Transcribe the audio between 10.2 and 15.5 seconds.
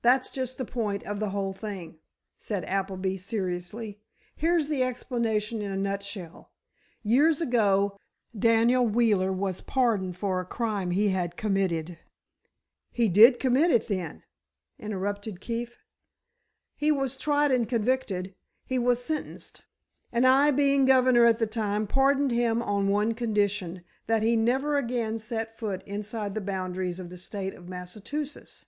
a crime he had committed——" "He did commit it, then?" interrupted